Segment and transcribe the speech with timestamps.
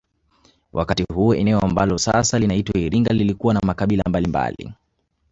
[0.73, 4.73] Wakati huo eneo ambalo sasa linaitwa iringa lilikuwa na makabila mbalimbali